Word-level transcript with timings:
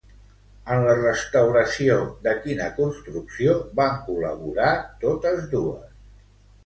En 0.75 0.79
la 0.85 0.93
restauració 0.99 1.97
de 2.25 2.33
quina 2.45 2.71
construcció 2.79 3.53
van 3.81 4.01
col·laborar 4.09 4.75
totes 5.05 5.45
dues? 5.53 5.97